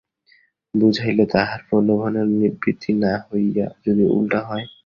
[0.73, 4.65] বুঝাইলে তাহার প্রলোভনের নিবৃত্তি না হইয়া যদি উলটা হয়।